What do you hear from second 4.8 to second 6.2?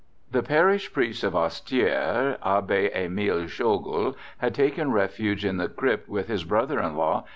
refuge in the crypt,